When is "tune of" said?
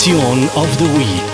0.00-0.78